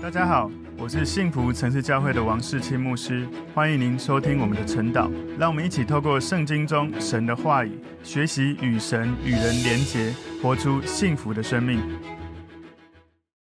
[0.00, 0.48] 大家好，
[0.78, 5.10] 我是幸福城市教会的王世清牧师，欢迎您收听我们的晨祷。
[5.36, 11.80] 让我们一起透过圣经中神的话语，学习与神与人连结，活出幸福的生命。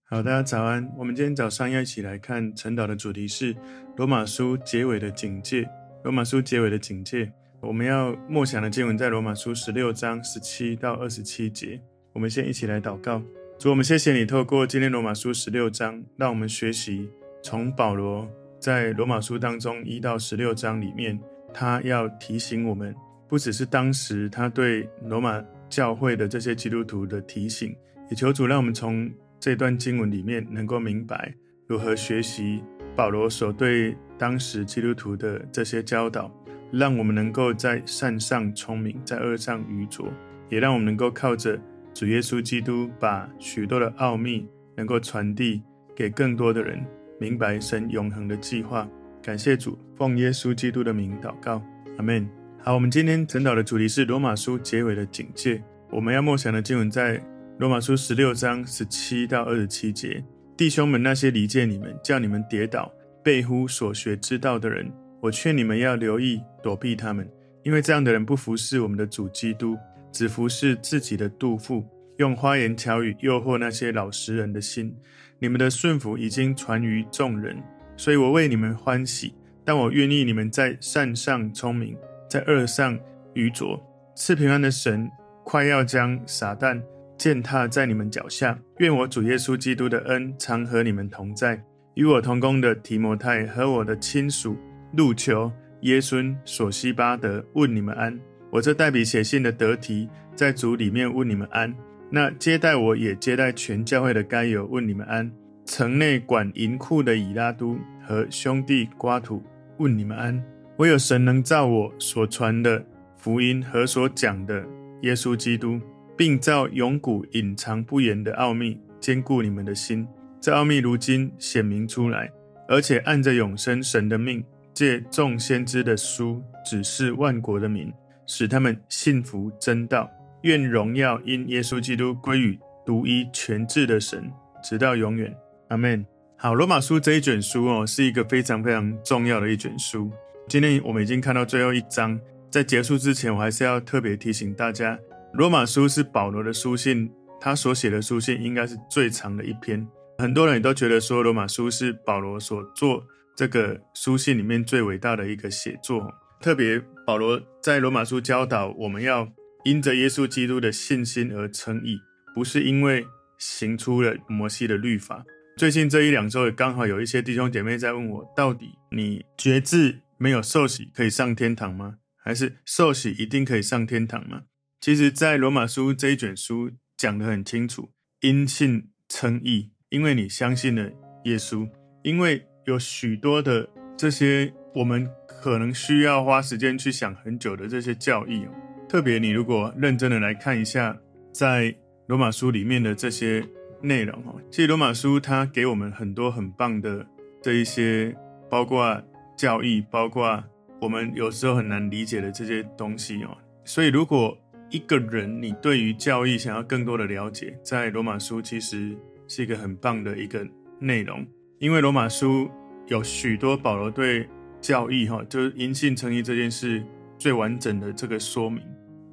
[0.05, 0.89] 好，大家早安。
[0.97, 3.53] 我们今天早上要一起来看晨祷的主题是
[3.97, 5.67] 罗马书结尾的警戒。
[6.05, 7.29] 罗马书结尾的警戒，
[7.59, 11.79] 我们要默想的经文在罗马书十六章十七到二十七节。
[12.13, 13.21] 我们先一起来祷告。
[13.59, 17.09] 主，我们谢谢你透过今天罗马书十六章，让我们学习
[17.41, 18.29] 从保罗
[18.59, 21.19] 在罗马书当中一到十六章里面，
[21.51, 22.93] 他要提醒我们，
[23.27, 27.75] 不只是当时他对罗马教会的这些基督徒的提醒，
[28.11, 31.33] 也求主让我们从这段经文里面能够明白
[31.65, 32.61] 如何学习
[32.95, 36.31] 保罗所对当时基督徒的这些教导，
[36.71, 40.13] 让我们能够在善上聪明，在恶上愚拙，
[40.47, 41.59] 也让我们能够靠着。
[41.97, 45.63] 主耶稣基督把许多的奥秘能够传递
[45.95, 46.85] 给更多的人，
[47.19, 48.87] 明白神永恒的计划。
[49.19, 51.59] 感谢主，奉耶稣基督的名祷告，
[51.97, 52.29] 阿门。
[52.63, 55.63] 好，我们今天晨祷的主题是罗马书结尾的警戒。
[55.89, 57.19] 我们要默想的经文在
[57.57, 60.23] 罗马书十六章十七到二十七节。
[60.55, 64.87] 弟兄们，那些离间你们、叫你们跌倒、背乎所学之道的人，
[65.19, 67.27] 我劝你们要留意躲避他们，
[67.63, 69.75] 因为这样的人不服侍我们的主基督。
[70.11, 71.85] 只服侍自己的肚腹，
[72.17, 74.95] 用花言巧语诱惑那些老实人的心。
[75.39, 77.61] 你们的顺服已经传于众人，
[77.95, 79.33] 所以我为你们欢喜。
[79.63, 81.97] 但我愿意你们在善上聪明，
[82.29, 82.97] 在恶上
[83.33, 83.77] 愚拙。
[84.15, 85.11] 赐平安的神
[85.43, 86.81] 快要将撒旦
[87.17, 88.57] 践踏在你们脚下。
[88.77, 91.61] 愿我主耶稣基督的恩常和你们同在。
[91.95, 94.57] 与我同工的提摩太和我的亲属
[94.93, 98.17] 路求、耶孙、索西巴德问你们安。
[98.57, 101.71] 我这代笔写信的得提，在主里面问你们安。
[102.09, 105.31] 那接待我也接待全教会的该友问你们安。
[105.63, 109.43] 城内管银库的以拉都和兄弟瓜土
[109.77, 110.43] 问你们安。
[110.77, 112.83] 唯有神能照我所传的
[113.15, 114.65] 福音和所讲的
[115.03, 115.79] 耶稣基督，
[116.17, 120.07] 并照永古隐藏不言的奥秘，坚固你们的心。
[120.41, 122.31] 这奥秘如今显明出来，
[122.67, 127.93] 而且按着永生神的命，借众先知的书指示万国的民。
[128.27, 130.07] 使他们信服真道，
[130.43, 134.31] 愿荣耀因耶稣基督归于独一全智的神，
[134.63, 135.35] 直到永远。
[135.69, 136.05] 阿门。
[136.37, 140.11] 好，罗马书这一卷书哦，是一个非常非常重要的一卷书。
[140.47, 142.19] 今天我们已经看到最后一章，
[142.51, 144.99] 在结束之前，我还是要特别提醒大家，
[145.33, 147.11] 罗马书是保罗的书信，
[147.41, 149.85] 他所写的书信应该是最长的一篇。
[150.19, 153.03] 很多人也都觉得说，罗马书是保罗所做
[153.35, 156.13] 这个书信里面最伟大的一个写作。
[156.39, 159.31] 特别保罗在罗马书教导我们要
[159.63, 162.01] 因着耶稣基督的信心而称义，
[162.35, 163.07] 不是因为
[163.37, 165.23] 行出了摩西的律法。
[165.55, 171.99] 最近这一两周也刚好有一些弟兄姐妹在问我，到底你决志没有受洗可以上天堂吗？
[172.17, 174.41] 还是受洗一定可以上天堂吗？
[174.81, 180.91] 其实，在罗马书这一卷书讲得很清楚，因信称义，因为你相信了
[181.23, 181.69] 耶稣，
[182.03, 185.09] 因为有许多的这些我们。
[185.41, 188.49] 可能需要花时间去想很久的这些教义哦，
[188.89, 190.97] 特别你如果认真的来看一下，
[191.31, 191.73] 在
[192.07, 193.47] 罗马书里面的这些
[193.81, 197.05] 内容哦，其实罗马书它给我们很多很棒的
[197.41, 198.15] 这一些，
[198.49, 199.01] 包括
[199.37, 200.43] 教义，包括
[200.81, 203.37] 我们有时候很难理解的这些东西哦。
[203.63, 204.37] 所以如果
[204.69, 210.45] 一个人你对于教义想要更多的了解，在罗马书其实是一个很棒的一个
[210.79, 211.25] 内容，
[211.59, 212.49] 因为罗马书
[212.87, 214.27] 有许多保罗对。
[214.61, 216.83] 教义哈，就是因信称义这件事
[217.17, 218.61] 最完整的这个说明。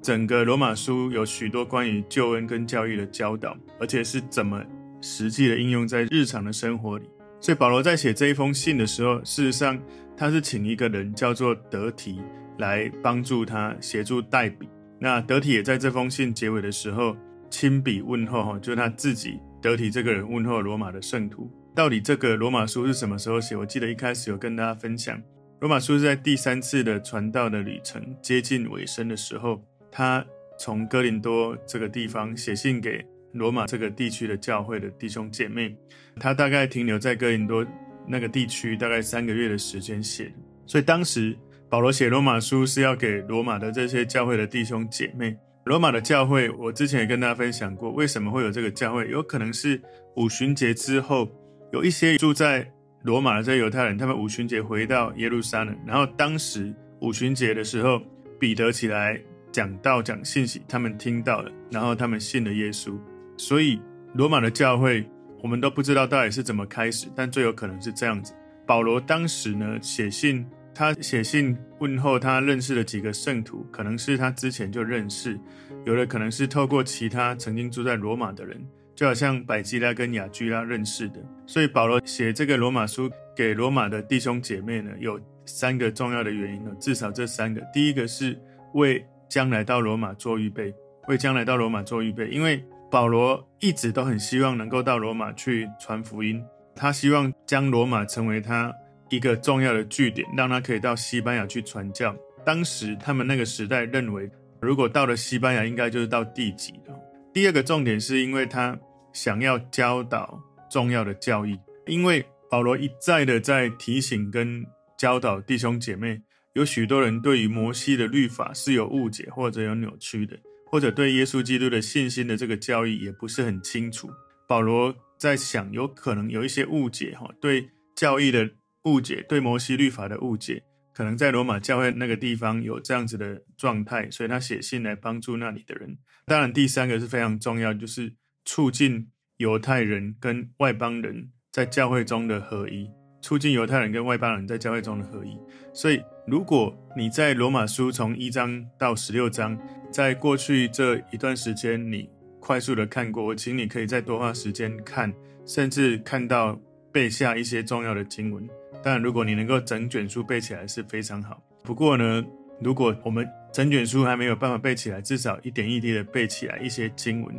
[0.03, 4.63] 整个罗马书有许多关于救恩跟教义的教导，而且是怎么
[5.01, 7.09] 实际的应用在日常的生活里。
[7.41, 9.81] 所以保罗在写这一封信的时候，事实上
[10.17, 12.21] 他是请一个人叫做得提
[12.59, 14.69] 来帮助他协助代笔。
[14.99, 17.17] 那得提也在这封信结尾的时候
[17.51, 21.51] 亲笔问候哈，就是他自己得提这个人问候罗马的圣徒。
[21.75, 23.57] 到底这个罗马书是什么时候写？
[23.57, 25.21] 我记得一开始有跟大家分享，
[25.65, 30.23] 罗马书是在第三次的传道的旅程接近尾声的时候，他
[30.59, 33.03] 从哥林多这个地方写信给
[33.33, 35.75] 罗马这个地区的教会的弟兄姐妹。
[36.21, 37.67] 他大概停留在哥林多
[38.07, 40.33] 那个地区大概三个月的时间写的。
[40.67, 41.35] 所以当时
[41.71, 45.35] 保罗写罗马书是要给罗马的这些教会的弟兄姐妹。
[45.65, 49.09] 罗马的教会，我之前也跟大家分享过，为什么会有这个教会？
[49.09, 49.81] 有可能是
[50.17, 51.27] 五旬节之后。
[51.73, 52.71] 有一些住在
[53.05, 58.01] 罗马的这些犹太人，他们五旬节回到耶路撒冷，然后当时五旬节的时候，
[58.41, 59.21] 彼得起来
[59.53, 62.99] 讲道讲信息，他们听到了，然后他们信了耶稣。
[63.37, 63.79] 所以
[64.15, 65.07] 罗马的教会
[65.43, 68.33] 我们都不知道到底是怎么开始，但最有可能是这样子。
[68.67, 75.39] 保罗当时呢写信，他写信问候他认识的几个圣徒，可能是他之前就认识，
[75.85, 81.21] 有的可能是透过其他曾经住在罗马的人，就好像百基拉跟雅居拉认识的。
[81.47, 87.61] 所以保罗写这个罗马书给罗马的弟兄姐妹呢，有三个重要的原因呢，至少这三个。
[87.73, 88.39] 第一个是
[88.75, 90.73] 为将来到罗马做预备，
[91.09, 96.43] 为将来到罗马做预备，因为保罗一直都很希望能够到罗马去传福音。
[96.77, 98.73] 他希望将罗马成为他
[99.09, 102.15] 一个重要的据点，让他可以到西班牙去传教。
[102.45, 104.31] 当时他们那个时代认为，
[104.61, 106.99] 如果到了西班牙，应该就是到地极了。
[107.35, 108.79] 第二个重点是因为他
[109.13, 110.41] 想要教导
[110.71, 114.65] 重要的教义，因为保罗一再的在提醒跟
[114.97, 116.23] 教导弟兄姐妹，
[116.53, 120.39] 有许多人对于摩西的律法是有误解或者有扭曲的，
[120.71, 124.09] 或者对耶稣基督的信心的这个教义也不是很清楚。
[124.49, 124.95] 保罗。
[125.17, 128.51] 在想，有可能有一些误解，哈，对教义的
[128.83, 135.99] 误解，对摩西律法的误解，可能在罗马教会那个地方有这样子的状态，所以他写信来帮助那里的人。
[136.25, 138.15] 当然，第三个是非常重要，就是
[138.45, 139.09] 促进
[139.39, 142.89] 犹太人跟外邦人在教会中的合一，
[143.21, 145.37] 促进犹太人跟外邦人在教会中的合一。
[145.73, 149.59] 所以，如果你在罗马书从一章到十六章，
[149.91, 152.09] 在过去这一段时间，你
[152.39, 155.13] 快速的看过，我请你可以再多花时间看，
[155.45, 156.61] 甚至看到
[156.93, 158.49] 背下一些重要的经文。
[158.85, 161.43] 当然，如果你能够整卷书背起来是非常好。
[161.63, 162.23] 不过呢，
[162.61, 167.35] 如果我们整卷书还没有办法背起来，至少一点一滴的背起来一些经文，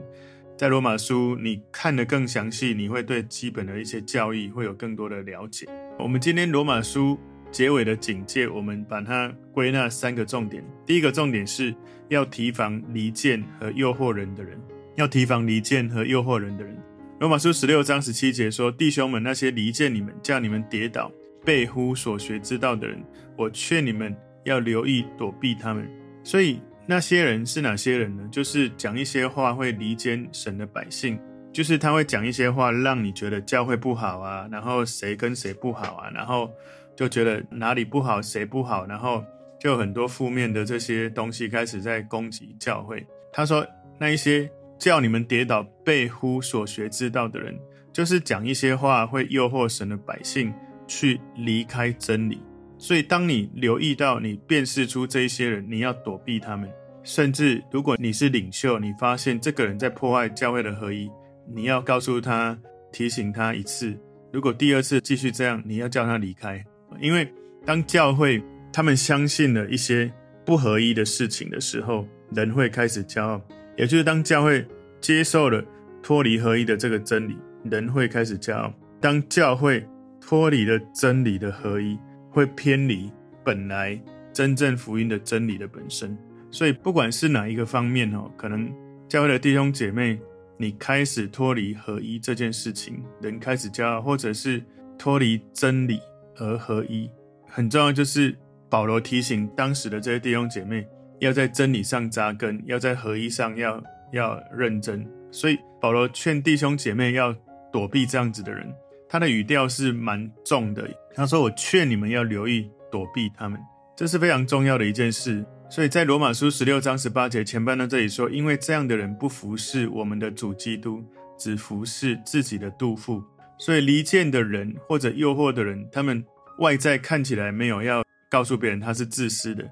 [0.58, 5.68] 在罗马书你看得更详细，你会对基本的一些教义会有更多的了解。
[6.00, 7.16] 我们今天罗马书
[7.52, 10.64] 结尾的警戒，我们把它归纳三个重点。
[10.84, 11.76] 第一个重点是
[12.10, 14.60] 要提防离间和诱惑人的人。
[14.96, 16.74] 要提防离间和诱惑人的人。
[17.20, 21.12] 罗马书十六章十七节说：“弟兄们，那些离间你们、叫你们跌倒、
[21.46, 23.02] 背乎所学之道的人，
[23.38, 24.14] 我劝你们
[24.44, 25.90] 要留意躲避他们。”
[26.24, 28.28] 所以那些人是哪些人呢？
[28.32, 31.20] 就是讲一些话会离间神的百姓，
[31.54, 36.52] 就是他会讲一些话让你觉得教会不好啊，然后谁跟谁不好啊，然后
[36.96, 39.24] 就觉得哪里不好，谁不好，然后
[39.60, 43.06] 就很多负面的这些东西开始在攻击教会。
[43.32, 43.66] 他说
[44.00, 44.50] 那一些。
[44.78, 47.58] 叫你们跌倒、背乎所学之道的人，
[47.94, 50.54] 就是讲一些话会诱惑神的百姓
[50.88, 52.42] 去离开真理。
[52.78, 56.70] 所以，当你留意到、你辨识出这一些人，你要躲避他们。
[57.04, 61.10] 甚至，如果你是领袖，你发现这个人在破坏教会的合一，
[61.54, 62.58] 你要告诉他、
[62.92, 63.98] 提醒他一次。
[64.34, 66.64] 如果第二次继续这样，你要叫他离开。
[67.00, 67.32] 因为
[67.66, 68.44] 当教会
[68.74, 70.12] 他们相信了一些
[70.46, 73.42] 不合一的事情的时候，人会开始骄傲。
[73.78, 74.66] 也就是当教会
[75.00, 75.64] 接受了
[76.02, 78.74] 脱离合一的这个真理，人会开始骄傲。
[79.00, 79.86] 当教会
[80.28, 82.00] 脱离了真理的合一，
[82.32, 83.12] 会偏离
[83.44, 84.02] 本来
[84.34, 86.18] 真正福音的真理的本身。
[86.50, 88.74] 所以，不管是哪一个方面哦，可能
[89.08, 90.20] 教会的弟兄姐妹，
[90.58, 94.64] 你开始脱离合一这件事情，人开始骄傲，或者是
[94.98, 96.00] 脱离真理
[96.38, 97.08] 而合一，
[97.48, 97.94] 很重要。
[97.94, 98.36] 就是
[98.68, 100.88] 保罗提醒当时的这些弟兄姐妹。
[101.20, 103.82] 要在真理上扎根，要在合一上要
[104.12, 105.08] 要认真。
[105.32, 107.34] 所以保罗劝弟兄姐妹要
[107.72, 108.68] 躲避这样子的人，
[109.08, 110.90] 他的语调是蛮重的。
[111.14, 113.60] 他说：“我劝你们要留意躲避他们，
[113.96, 121.04] 这是非常重要的一件事。”所以在罗马书十六章十八节前半段这里说：“因为这样的人不服侍我们的主基督，
[121.38, 123.24] 只服侍自己的肚腹。”
[123.58, 126.24] 所以离间的人或者诱惑的人，他们
[126.60, 129.66] 外在看起来没有要告诉别人他是自私的。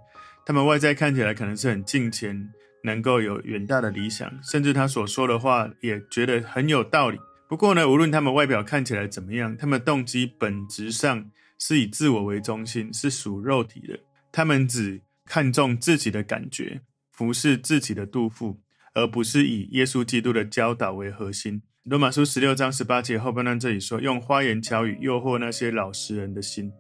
[0.46, 2.50] 他们外在看起来可能是很敬虔，
[2.86, 7.20] 能够有远大的理想，甚至他所说的话也觉得很有道理。
[7.54, 11.30] 不过呢，无论他们外表看起来怎么样，他们动机本质上
[11.60, 14.00] 是以自我为中心，是属肉体的。
[14.32, 16.82] 他们只看重自己的感觉，
[17.12, 18.60] 服侍自己的肚腹，
[18.96, 21.62] 而不是以耶稣基督的教导为核心。
[21.84, 26.72] 罗马书十六章十八节后半段这里说：“用花言巧语诱惑那些老实人的心。”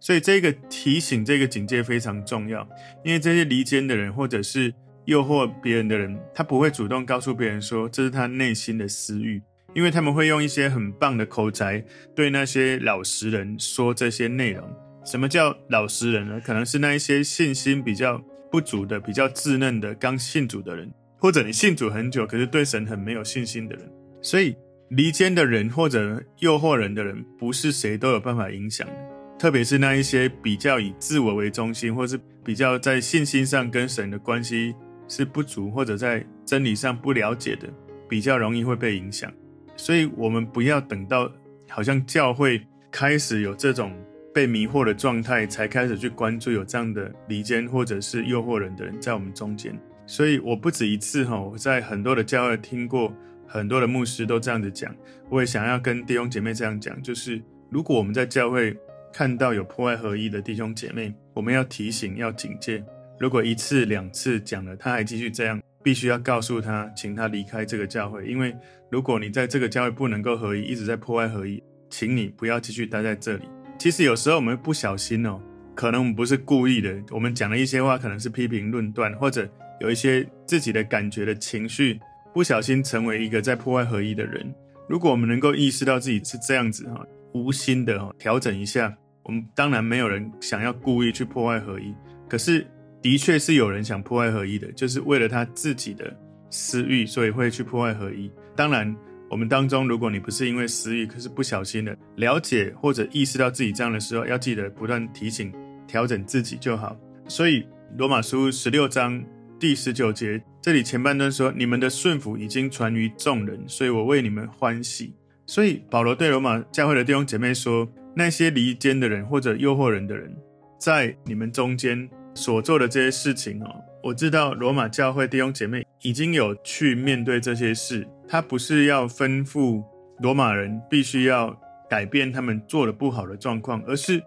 [0.00, 2.66] 所以这个提醒，这个警戒非常重要，
[3.04, 4.72] 因为这些离间的人，或者是
[5.04, 9.42] 诱惑别人的人，他不会主动告诉别人说这是他内心的私欲，
[9.74, 14.64] 因为他们会用一些很棒的口才对那些老实人说这些内容。
[15.04, 16.40] 什么叫老实人呢？
[16.40, 23.84] 可能是那一些信心比较不足的、比较稚嫩的刚信主的人，或者你信主很久，可是对神很没有信心的人。
[24.22, 24.56] 所以
[24.88, 28.94] 离间的人或者诱惑人的人，不是谁都有办法影响的。
[29.38, 34.74] 特别是那一些比较以自我为中心，或是比较在信心上跟神的关系
[35.08, 37.68] 是不足，或者在真理上不了解的，
[38.08, 39.30] 比较容易会被影响。
[39.76, 41.30] 所以我们不要等到
[41.68, 43.92] 好像教会开始有这种
[44.32, 49.78] 被迷惑的状态，才开始去关注有这样的离间或者是诱惑人的人在我们中间。
[50.06, 53.12] 所以我不止一次哈，我在很多的教会听过
[53.46, 54.94] 很多的牧师都这样子讲，
[55.30, 57.40] 我也想要跟弟兄姐妹这样讲，就是
[57.70, 58.76] 如果我们在教会
[59.12, 62.84] 看到有破坏合一的弟兄姐妹，我们要提醒要警戒。
[63.18, 68.56] 如果一次两次讲了他还继续这样，必须要告诉他，请他离开这个教会，因为
[68.90, 73.44] 如果你在这个教会不能够合一，一直在破坏合一，请你不要继续待在这里。
[73.78, 75.40] 其实有时候我们不小心哦，
[75.76, 79.48] 可能我们不是故意的，我们讲了一些话，可能是批评论断，或者。
[79.80, 81.98] 有一些自己的感觉的情绪，
[82.32, 84.54] 不小心成为一个在破坏合一的人。
[84.88, 91.92] 如果我们能够意识到自己是这样子哈，无心的哈，调整一下，我们当然没有人想要故意去破坏合一，
[92.28, 92.64] 可是
[93.04, 96.10] 的确是有人想破坏合一的，就是为了他自己的
[96.48, 98.30] 私欲，所以会去破坏合一。
[98.56, 98.96] 当然，
[99.28, 105.52] 我们当中如果你不是因为私欲，可是不小心的了解或者意识到自己这样的时候，要记得不断提醒、
[105.86, 106.96] 调整自己就好。
[107.28, 107.66] 所以
[107.98, 109.22] 罗马书十六章。
[109.60, 115.14] 第十九节，这里前半段说：“你们的顺服已经传于众人，所以我为你们欢喜。”
[115.46, 120.36] 所以保罗对罗马教会的弟兄姐妹说：“那些离间的人或者诱惑人的人，
[120.78, 128.06] 在你们中间所做的这些事情哦，我知道罗马教会弟兄姐妹已经有去面对这些事。
[128.26, 129.84] 他不是要吩咐
[130.18, 131.54] 罗马人必须要
[131.88, 134.20] 改变他们做的不好的状况，而是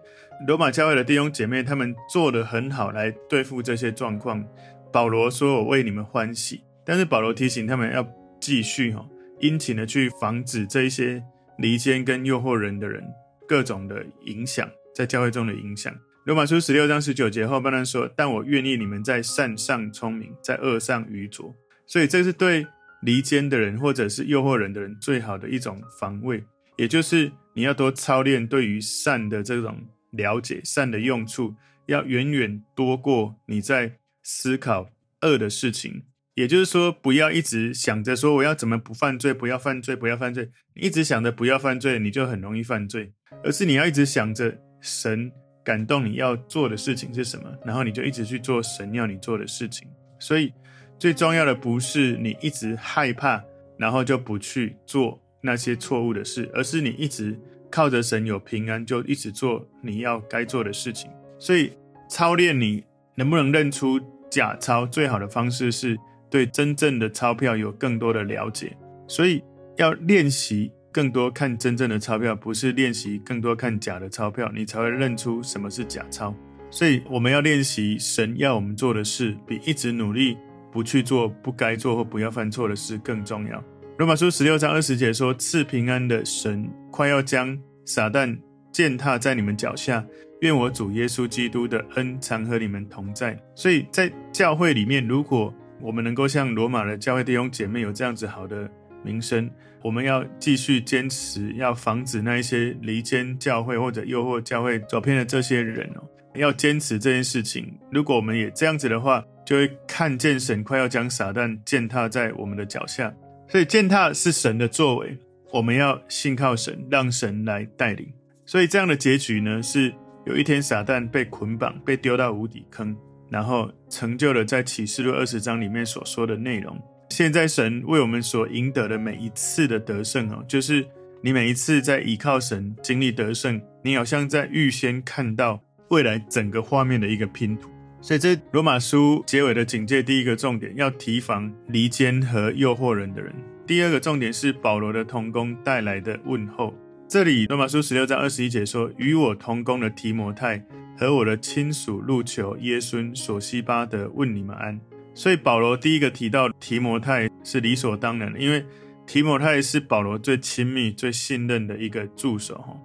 [0.46, 4.44] 罗马教会的弟兄姐妹他们做的很好来对付这些状况。”
[4.90, 8.06] 保罗说：“我为你们欢喜。”但是保罗提醒他们要
[8.40, 9.06] 继续哈，
[9.40, 11.22] 殷勤的去防止这一些
[11.58, 13.04] 离间跟诱惑人的人
[13.46, 15.94] 各种的影响，在教会中的影响。
[16.28, 21.56] 罗马书十六章十九节后半段说：“但我愿意你们在善上聪明，在恶上愚拙。”
[21.88, 22.66] 所以这是对
[23.00, 26.44] 离间的人或者是诱惑人的人最好的一种防卫，
[26.76, 29.74] 也就是你要多操练对于善的这种
[30.10, 31.54] 了解，善的用处
[31.86, 33.90] 要远远多过你在。
[34.22, 34.90] 思考
[35.22, 36.02] 恶的事情，
[36.34, 40.50] 也就是说，不要一直想着说我要怎么不犯罪，不要犯罪，不要犯罪。
[40.74, 43.14] 你一直想着不要犯罪，你就很容易犯罪。
[43.42, 45.32] 而是你要一直想着神
[45.64, 49.88] 感动你要做的事情是什么，然后你就一直去做神要你做的事情。
[50.18, 50.52] 所以
[50.98, 53.42] 最重要的不是你一直害怕，
[53.76, 57.38] 然后就不去做那些错误的事，而是你一直
[57.70, 61.10] 靠着神有平安，就一直做你要该做的事情。
[61.38, 61.72] 所以
[62.08, 62.82] 操练你
[63.14, 64.00] 能不能认出
[64.30, 65.96] 假钞最好的方式是
[66.30, 69.42] 对真正的钞票有更多的了解，所以
[69.76, 76.34] 要练习更多看真正的钞票，不是练习更多看假的钞票，你才会认出什么是假钞。
[76.72, 80.36] 所以我们要练习神要我们做的事，比一直努力
[80.72, 83.62] 不去做不该做或不要犯错的事更重要。
[83.98, 88.36] 罗马书十六章二十节说：“赐平安的神快要将撒旦
[88.72, 90.04] 践踏在你们脚下。”
[90.42, 93.40] 愿我主耶稣基督的恩常和你们同在。
[93.54, 98.68] 所以在教会里面，如果我们能够像罗马的教会弟兄姐妹有这样子好的
[99.04, 99.48] 名声，
[99.82, 106.02] 我们要继续坚持，要防止那一些离间教会或者诱惑教会走偏的这些人哦，
[106.34, 107.72] 要坚持这件事情。
[107.90, 113.12] 如果我们也这样子的话，就会看见神快要将撒旦践踏在我们的脚下。
[113.48, 115.16] 所以践踏是神的作为，
[115.52, 118.06] 我们要信靠神，让神来带领。
[118.44, 119.94] 所以这样的结局呢是。
[120.26, 122.94] 有一天，撒旦被捆绑，被丢到无底坑，
[123.30, 126.78] 然后成就了在启示录二十章里面所说的内容。
[127.10, 130.86] 现在，神为我们所赢得的每一次的得胜哦，就是
[131.22, 137.70] 你每一次在依靠神经历得胜，你好像在预先看到未来整个画面的一个拼图。
[138.00, 143.32] 所以，这罗马书结尾的警戒，第一个重点要提防离间和诱惑人的人；
[143.66, 146.72] 第二个重点是保罗的同工带来的问候。
[147.08, 150.62] 这里罗马书十六章二十一节说：“与我同工的提摩太
[150.96, 154.78] 和我的亲属路求、耶孙、索西巴德问你们安。”
[155.18, 158.64] 所以保罗第一个提到提摩太是理所当然的，因为
[159.04, 162.76] 提摩太是保罗最亲密、最信任的一个助手，哈，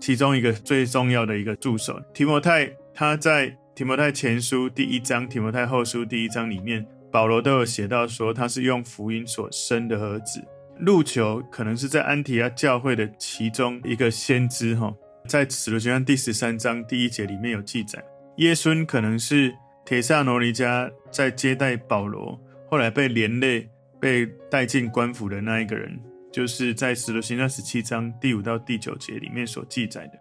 [0.00, 2.00] 其中一个最重要的一个助手。
[2.14, 10.42] 提摩太他在提摩太前书第一章、提摩太后书第一章里面，保罗都有写到说他是用福音所生的儿子。
[10.78, 14.90] 路求可能是在安提阿教会的其中一个先知，哈，
[15.28, 18.02] 在使徒行传第十三章第一节里面有记载。
[18.38, 19.54] 耶孙可能是
[19.84, 23.68] 帖撒罗尼迦在接待保罗，后来被连累
[24.00, 26.00] 被带进官府的那一个人，
[26.32, 30.12] 就是在使徒行传十七章第五到第九节里面所记载的。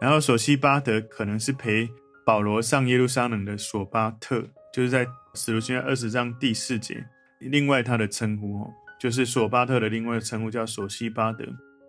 [0.00, 1.88] 然后索西巴德可能是陪
[2.26, 4.42] 保罗上耶路撒冷的索巴特，
[4.72, 7.04] 就是在使徒行传二十章第四节，
[7.38, 11.44] 另外他的称呼哦，就是索巴特的另外一个称呼叫索西巴德。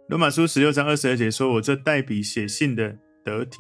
[0.10, 3.58] 罗马书十六章二十二节说：“我这代笔写信的得体，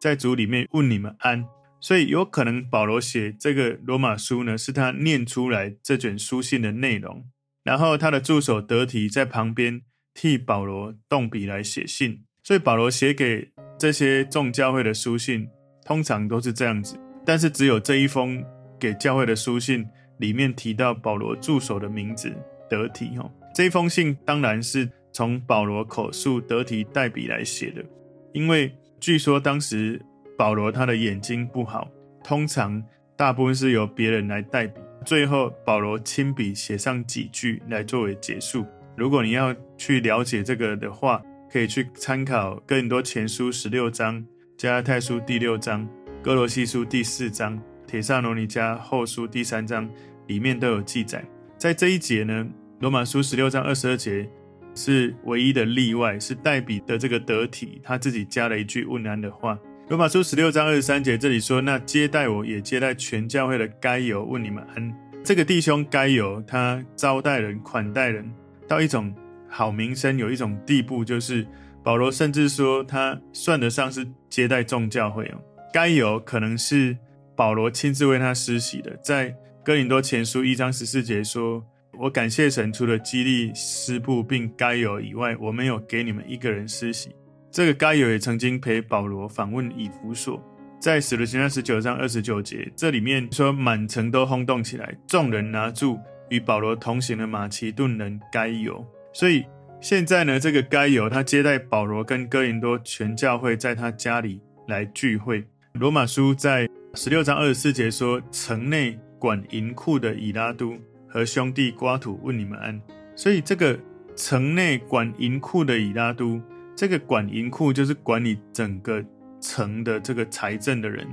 [0.00, 1.42] 在主里面问你们安。”
[1.84, 7.26] 所以有可能保罗写这个罗马书呢，是他念出来这卷书信的内容，
[7.62, 9.82] 然后他的助手得提在旁边
[10.14, 12.24] 替保罗动笔来写信。
[12.42, 15.46] 所以保罗写给这些众教会的书信，
[15.84, 16.98] 通常都是这样子。
[17.22, 18.42] 但是只有这一封
[18.80, 19.86] 给教会的书信
[20.20, 22.34] 里面提到保罗助手的名字
[22.66, 23.08] 得提。
[23.18, 27.84] 哈，这一封信当然是从保罗口述得提代笔来写的，
[28.32, 30.00] 因为据说当时。
[30.36, 31.88] 保罗他的眼睛不好，
[32.22, 32.82] 通常
[33.16, 38.66] 大部分是由别人来代笔，最后保罗亲笔写上几句来作为结束。
[38.96, 44.24] 如果你要去了解这个的话，可以去参考更多前书十六章、
[44.56, 45.88] 加拉太书第六章、
[46.22, 49.88] 哥罗西书第四章、铁萨罗尼迦后书第三章，
[50.26, 51.24] 里面都有记载。
[51.56, 52.46] 在这一节呢，
[52.80, 54.28] 罗马书十六章二十二节
[54.74, 59.56] 是唯一的例外，是代笔的这个得体他自己加了一句问安的话。
[59.86, 68.26] 罗马书十六章二十三节，这里说：“那接待我也接待全教会的该犹，问你们安。”这个弟兄该犹，他招待人、款待人，
[68.66, 69.14] 到一种
[69.46, 71.46] 好名声，有一种地步，就是
[71.82, 75.38] 保罗甚至说他算得上是接待众教会哦。
[75.70, 76.96] 该犹可能是
[77.36, 81.62] 保罗亲自为他施洗的，在哥林多前书一章十四节说
[82.00, 87.10] ：“我感谢神，除了基利斯布并该犹以外，我没有给你们一个人施洗。”
[87.54, 90.42] 这个该犹也曾经陪保罗访问以弗所，
[90.80, 95.96] 在使徒行传十九章二十九节，这里面说满城都轰动起来，众人拿住
[96.30, 98.84] 与保罗同行的马其顿人该犹。
[99.12, 99.44] 所以
[99.80, 105.44] 现在呢，这个该犹他接待保罗跟哥林多全教会在他家里来聚会。
[105.74, 112.82] 罗马书在十六章二十四节说，城内管银库的以拉都和兄弟瓜土问你们安。
[113.14, 113.78] 所以这个
[114.16, 116.42] 城内管银库的以拉都。
[116.76, 119.02] 这个管银库就是管理整个
[119.40, 121.06] 城的这个财政的人，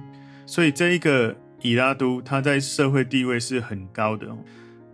[0.45, 4.27] 所以这一个以拉都他在社会地位是很高的，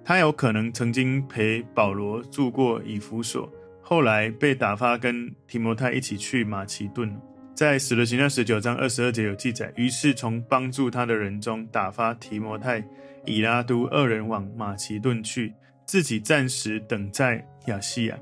[0.03, 3.49] 他有可能曾经陪保罗住过以弗所，
[3.81, 7.15] 后来被打发跟提摩太一起去马其顿，
[7.55, 12.83] 在使徒行传十九章二十二节有记载，于是从帮助他的人中打发提摩太、
[13.25, 15.53] 以拉都二人往马其顿去，
[15.85, 18.19] 自己暂时等在亚细亚，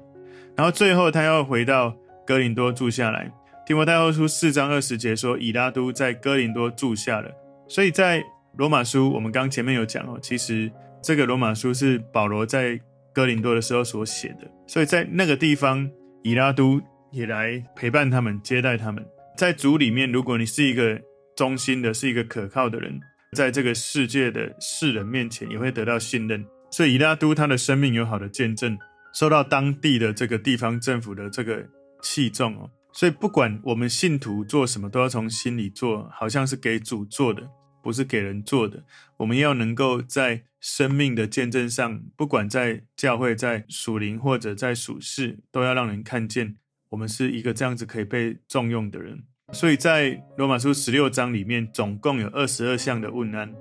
[0.55, 1.95] 然后最后他要回到。
[2.25, 3.31] 哥林多住下来，
[3.65, 7.31] 提摩太后书四章二十节说，以拉都在哥林多住下了。
[7.67, 8.23] 所以在
[8.57, 12.79] 罗马书，我们刚前面有讲哦，其实这个罗马书是保罗在
[13.13, 14.51] 哥林多的时候所写的。
[14.65, 15.89] 所以在那个地方，
[16.23, 19.05] 以拉都也来陪伴他们，接待他们。
[19.37, 20.99] 在主里面，如果你是一个
[21.35, 22.99] 忠心的，是一个可靠的人，
[23.35, 26.43] 在这个世界的世人面前，也会得到信任。
[26.71, 28.77] 所以以拉都他的生命有好的见证，
[29.13, 31.65] 受到当地的这个地方政府的这个。
[32.05, 37.49] 器重哦，所以不管我们信徒做什么，都要从心里做，好像是给主做的，
[37.81, 38.83] 不是给人做的。
[39.17, 46.55] 我们要能够在生命的见证上，不管在教会、在属灵或者在属世，都要让人看见
[46.89, 49.23] 我们是一个这样子可以被重用的人。
[49.51, 53.51] 所以在罗马书十六章里面，总共有二十二项的问安，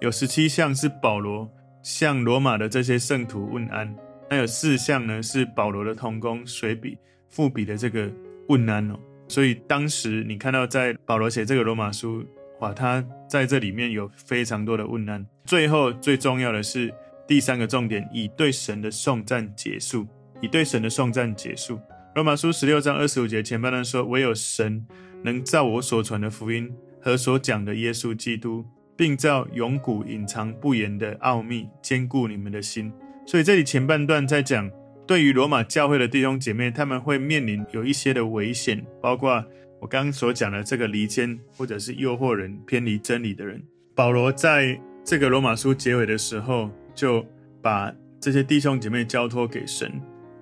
[0.00, 1.48] 有十七项是保罗
[1.84, 3.96] 向罗马的这些圣徒问安，
[4.28, 6.98] 那有四项呢是保罗的同工随笔。
[7.32, 8.08] 复笔的这个
[8.48, 12.22] 问安哦，所以当时你看到在保罗写这个罗马书，
[12.60, 15.26] 哇，他在这里面有非常多的问安。
[15.46, 16.92] 最后最重要的是
[17.26, 20.06] 第三个重点，以对神的颂赞结束，
[20.42, 21.80] 以对神的颂赞结束。
[22.14, 24.86] 罗马书十六章二十五节前半段说：“唯有神
[25.22, 28.62] 能照我所传的福音和所讲的耶稣基督，
[28.94, 32.92] 并照永古隐藏不言的奥秘坚固你们的心。”
[33.26, 34.70] 所以这里前半段在讲。
[35.04, 39.44] 对于罗马教会的弟兄姐妹，他们会面临有一些的危险，包括
[39.80, 43.60] 我刚刚所讲的这个离间或者是诱惑人偏离真理的人。
[43.96, 47.26] 保罗在这个罗马书结尾的时候，就
[47.60, 49.92] 把这些弟兄姐妹交托给神，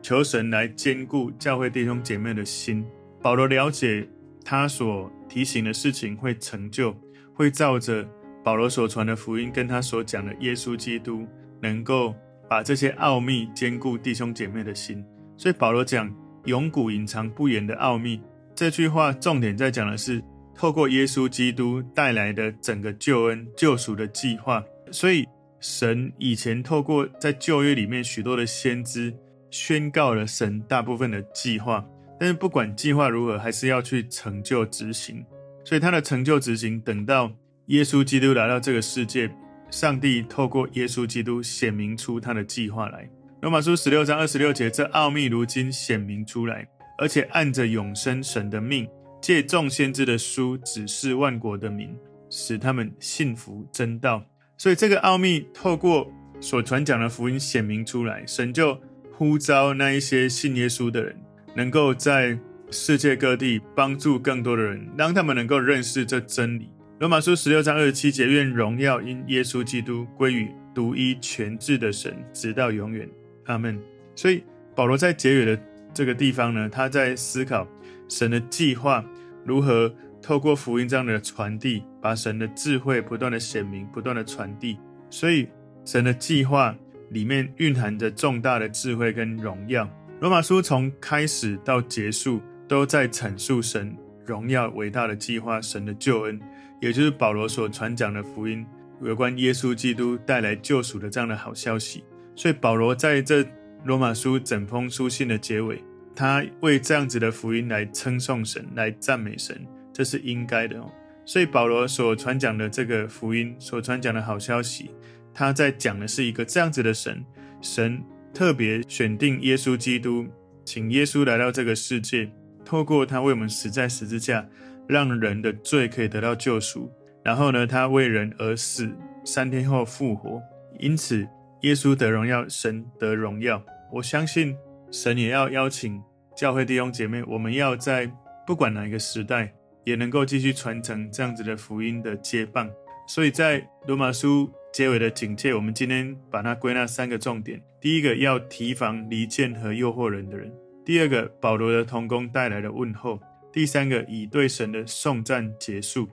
[0.03, 2.85] 求神来兼顾教会弟兄姐妹的心。
[3.23, 4.07] 保罗了解
[4.45, 6.95] 他所提醒的事情会成就，
[7.33, 8.07] 会照着
[8.45, 11.27] 保罗所传的福音跟他所讲的耶稣基督
[11.63, 12.15] 能够。
[12.51, 15.05] 把这些奥秘坚固弟兄姐妹的心，
[15.37, 16.13] 所以保罗讲
[16.47, 18.21] 永古隐藏不言的奥秘
[18.57, 20.21] 这句话，重点在讲的是
[20.53, 24.65] 透过耶稣基督带来的整个救恩救赎的计划。
[24.91, 25.25] 所以
[25.61, 29.15] 神以前透过在旧约里面许多的先知
[29.53, 31.87] 宣告了神大部分的计划，
[32.19, 35.25] 但是不管计划如何，还是要去成就执行。
[35.65, 37.31] 所以他的成就执行，等到
[37.67, 39.31] 耶稣基督来到这个世界。
[39.71, 43.09] 上帝透过耶稣基督显明出他的计划来，
[43.41, 46.67] 罗马书十六章二十六节，这奥秘如今显明出来，
[46.99, 48.89] 而且按着永生神的命，
[49.23, 51.97] 借众先知的书指示万国的民，
[52.29, 54.23] 使他们信服真道。
[54.59, 58.77] 所以这个奥秘透过所传讲的福音显明出来，神就
[59.13, 61.17] 呼召那一些信耶稣的人，
[61.55, 62.37] 能够在
[62.73, 66.69] 世界各地帮助更多的人，让他们能够认识这真理。
[67.01, 73.09] 罗马书十六章二十七节，愿荣耀因耶稣基督归于独一全智的神，直到永远。
[73.47, 73.81] 阿门。
[74.15, 74.45] 所以
[74.77, 75.59] 保罗在结尾的
[75.95, 77.67] 这个地方呢，他在思考
[78.07, 79.03] 神的计划
[79.47, 84.77] 如何透过福音这样的传递，把神的智慧不断的显明，不断的传递。
[85.09, 85.49] 所以
[85.87, 86.77] 神的计划
[87.09, 89.89] 里面蕴含着重大的智慧跟荣耀。
[90.21, 96.39] 罗马书从开始到结束都在阐述神荣耀伟大的计划，神的救恩，
[96.81, 98.67] 也就是保罗所传讲的福音，
[99.03, 102.03] 有关耶稣基督带来救赎的这样的好消息。
[102.35, 103.47] 所以保罗在这
[103.85, 105.83] 罗马书整封书信的结尾，
[106.15, 110.91] 他为这样子的福音来称颂神，来赞美神，这是应该的哦。
[111.27, 114.91] 所以保罗所传讲的这个福音，所传讲的好消息，
[115.35, 117.25] 他在讲的是一个这样子的神，
[117.61, 120.27] 神特别选定耶稣基督，
[120.65, 122.31] 请耶稣来到这个世界，
[122.65, 124.47] 透过他为我们死在十字架，
[124.91, 126.93] 让人的罪可以得到救赎。
[127.23, 128.91] 然后呢，他为人而死，
[129.25, 130.43] 三天后复活，
[130.79, 131.27] 因此。
[131.63, 133.63] 耶稣得荣耀，神得荣耀。
[133.93, 134.57] 我相信
[134.91, 136.03] 神也要邀请
[136.35, 138.11] 教会弟兄姐妹，我们要在
[138.47, 139.53] 不管哪一个时代，
[139.85, 142.71] 也能够继续传承这样子的福音的接棒。
[143.07, 150.51] 所以在罗马书结尾的警戒，我们今天把它归纳三个重点：第一个，要提防离间和诱惑人的人；
[150.83, 153.19] 第二个，保罗的同工带来的问候；
[153.53, 156.09] 第三个，以对神的颂赞结束。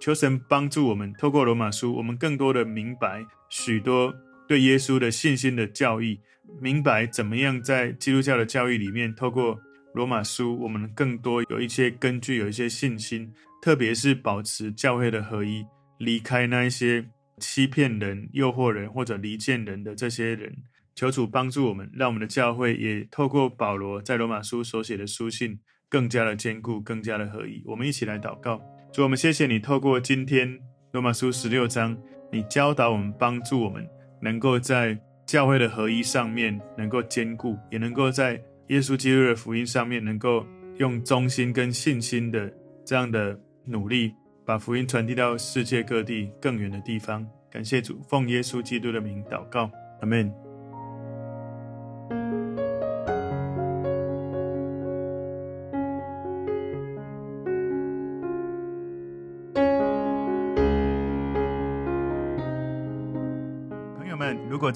[0.00, 4.14] 求神帮助我们，透过罗马书，我们更多的明白许多。
[4.48, 6.18] 对耶稣的信心的教义，
[6.60, 9.56] 明白怎么样在基督教的教义里面，透过
[9.94, 15.64] 罗马书，我们更多有一些根据，有一些信心，特别是保持教会的合一，
[15.98, 20.52] 离开那一些欺骗人、诱惑人或者离间人的这些人。
[20.96, 27.62] 求主帮助我们，让我们的教会也透过保罗在罗马书所写的书信，更加的坚固，更加的合一。
[27.66, 30.58] 我们一起来祷告，主，我们谢谢你，透过今天
[30.92, 31.98] 罗马书十六章，
[32.30, 33.86] 你教导我们，帮助我们。
[34.22, 42.52] 能够在教会的合一上面能够坚固，也能够在耶稣基督的福音上面能够用忠心跟信心的
[42.84, 47.26] 这样的努力，把福音传递到世界各地更远的地方。
[47.50, 50.49] 感谢主，奉耶稣基督的名祷告，阿门。